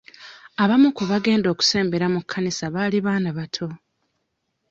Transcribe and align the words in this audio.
Abamu 0.63 0.87
ku 0.97 1.03
baagenda 1.09 1.47
okusembera 1.53 2.05
mu 2.13 2.19
kkanisa 2.23 2.65
baali 2.73 2.97
baana 3.05 3.29
bato. 3.37 3.67